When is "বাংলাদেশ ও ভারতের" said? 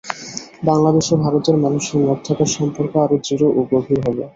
0.63-1.55